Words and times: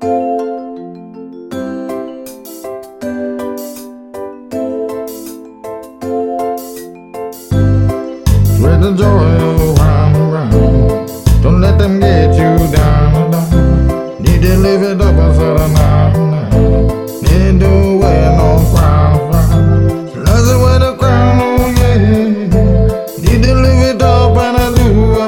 Spread 0.00 0.16
the 8.80 8.94
joy 8.96 9.36
around. 10.16 10.52
Don't 11.42 11.60
let 11.60 11.76
them 11.78 12.00
get 12.00 12.32
you 12.34 12.56
down, 12.74 13.30
down. 13.30 14.22
Need 14.22 14.40
to 14.40 14.56
live 14.56 14.82
it 14.82 15.00
up. 15.02 15.14
Need 17.22 17.60
to 17.60 17.98
wear 18.00 18.36
no 18.38 18.58
crown, 20.96 21.40
oh 21.42 21.74
yeah. 21.76 21.98
Need 23.18 23.42
to 23.42 23.54
live 23.54 23.96
it 23.96 24.02
up 24.02 24.36
and 24.38 24.56
I 24.56 24.74
do, 24.74 25.20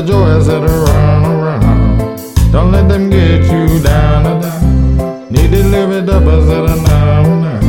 the 0.00 0.06
joy 0.06 0.28
as 0.38 0.48
it 0.48 0.62
around, 0.62 1.24
around. 1.26 2.52
Don't 2.52 2.72
let 2.72 2.88
them 2.88 3.10
get 3.10 3.42
you 3.52 3.82
down, 3.82 4.40
down. 4.40 5.30
Need 5.30 5.50
to 5.50 5.62
live 5.64 5.90
it 5.90 6.08
up 6.08 6.22
as 6.22 6.48
it 6.48 6.82
now, 6.88 7.22
now. 7.44 7.60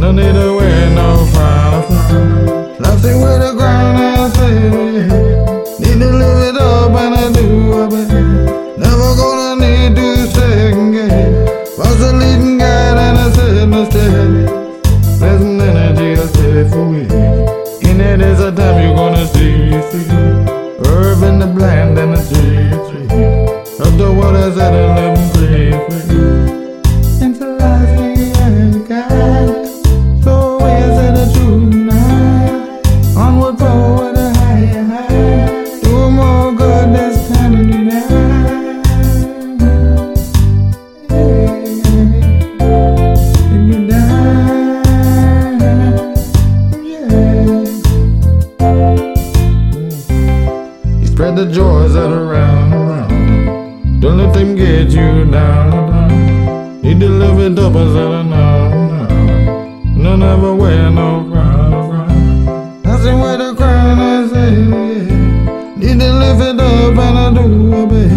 No 0.00 0.12
need 0.12 0.32
to 0.32 0.56
wear 0.56 0.90
no 0.90 1.24
frown, 1.32 1.82
frown. 1.86 2.82
Nothing 2.82 3.20
with 3.22 3.40
the 3.40 3.54
ground, 3.56 3.98
I 3.98 4.28
say. 4.36 4.60
Need 5.80 5.98
to 6.00 6.10
live 6.20 6.40
it 6.48 6.60
up 6.60 6.92
and 7.02 7.14
I 7.14 7.32
do, 7.32 7.82
I 7.82 7.88
bet. 7.88 8.78
Never 8.78 9.10
gonna 9.20 9.64
need 9.64 9.96
to 9.96 10.26
second 10.34 10.92
guess. 10.92 11.78
Was 11.78 11.98
the 11.98 12.12
leading 12.12 12.58
guide 12.58 12.98
and 13.06 13.18
I 13.18 13.30
said 13.30 13.68
no 13.70 13.88
steady. 13.88 14.44
Pleasant 15.18 15.62
energy, 15.62 16.20
I 16.20 16.26
said 16.26 16.70
for 16.70 16.84
me. 16.84 17.02
In 17.88 18.00
it 18.00 18.20
is 18.20 18.40
a 18.40 18.52
Herb 21.60 21.98
in 21.98 21.98
the 21.98 21.98
blend 21.98 21.98
and 21.98 22.16
the 22.16 22.20
tree, 22.28 22.70
tree. 22.88 23.84
Up 23.84 23.96
the 23.96 24.12
waters 24.12 24.56
at 24.58 24.74
eleven 24.74 25.28
free, 25.30 26.27
the 51.38 51.52
joys 51.52 51.94
that 51.94 52.10
are 52.10 52.24
around, 52.24 52.72
around. 52.72 54.00
Don't 54.00 54.18
let 54.18 54.34
them 54.34 54.56
get 54.56 54.90
you 54.90 55.24
down, 55.30 55.70
down. 55.70 56.82
Need 56.82 56.98
to 56.98 57.08
live 57.08 57.38
it 57.38 57.56
up 57.60 57.76
as 57.76 57.94
I 57.94 58.22
know, 58.22 58.68
now. 58.82 59.06
No, 59.84 60.16
never 60.16 60.52
wear 60.56 60.90
no 60.90 61.30
crown, 61.30 61.90
crown. 61.90 62.82
Nothing 62.82 63.20
with 63.20 63.40
a 63.40 63.54
crown, 63.56 63.98
I 64.00 64.26
say, 64.32 64.52
yeah. 64.66 65.76
Need 65.76 66.00
to 66.00 66.12
live 66.22 66.40
it 66.40 66.58
up 66.58 66.98
and 67.06 67.18
I 67.24 67.26
do 67.38 67.82
a 67.82 67.86
bit. 67.86 68.10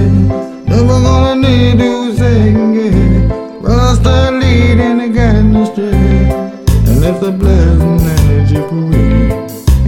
Never 0.68 0.98
gonna 1.06 1.36
need 1.36 1.78
to 1.78 2.16
second 2.18 2.74
guess. 2.74 3.32
Rasta 3.62 4.32
leading 4.32 4.98
the 4.98 5.62
astray. 5.62 5.94
And 6.90 7.06
it's 7.06 7.22
a 7.22 7.32
pleasant 7.32 8.02
energy 8.02 8.56
for 8.68 8.82
me. 8.92 9.32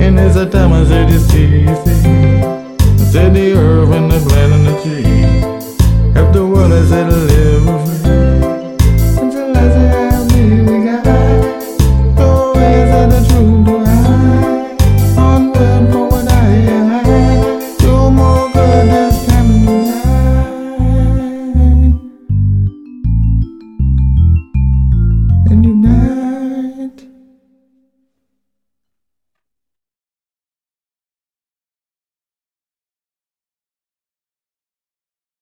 And 0.04 0.20
it's 0.20 0.36
a 0.36 0.48
time 0.48 0.72
I 0.72 0.86
said 0.86 1.10
it's 1.10 1.34
easy. 1.34 1.63
Help 6.24 6.36
the 6.36 6.48
world 6.48 6.72
I 6.72 6.86
said 6.86 7.10
to 7.10 7.18
live 7.18 7.33